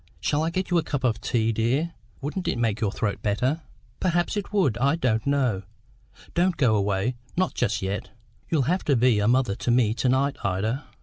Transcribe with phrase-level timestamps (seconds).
[0.19, 1.93] Shall I get you a cup of tea, dear?
[2.21, 3.61] Wouldn't it make your throat better?"
[3.99, 5.61] "Perhaps it would; I don't know.
[6.33, 8.09] Don't go away, not just yet.
[8.49, 10.85] You'll have to be a mother to me to night, Ida.